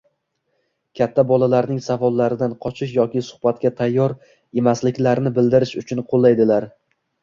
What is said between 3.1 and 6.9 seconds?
suhbatga tayyor emasliklarini bildirish uchun qo‘llaydilar.